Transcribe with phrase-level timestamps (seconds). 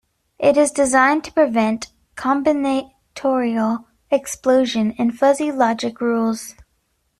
[0.39, 6.55] It is designed to prevent combinatorial explosion in fuzzy logic rules.